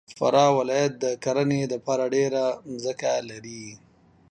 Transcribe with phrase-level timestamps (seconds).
[0.17, 3.65] فراه ولایت د کرهنې دپاره ډېره مځکه لري.